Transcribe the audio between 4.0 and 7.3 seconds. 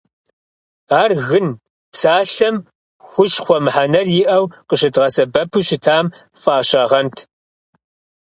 иӏэу къыщыдгъэсэбэпу щытам фӏащагъэнт.